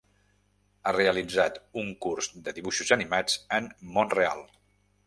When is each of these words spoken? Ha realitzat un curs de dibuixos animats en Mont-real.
Ha 0.83 0.93
realitzat 0.95 1.59
un 1.83 1.93
curs 2.07 2.31
de 2.49 2.57
dibuixos 2.61 2.95
animats 2.99 3.39
en 3.61 3.71
Mont-real. 3.97 4.45